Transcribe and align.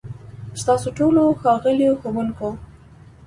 ستاسو 0.61 0.87
ټولو، 0.97 1.23
ښاغليو 1.41 1.93
ښوونکو، 2.01 2.49